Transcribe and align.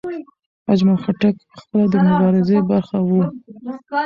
اجمل 0.71 0.97
خټک 1.03 1.35
پخپله 1.49 1.85
د 1.91 1.93
مبارزې 2.07 2.59
برخه 2.69 2.97
و. 3.07 3.09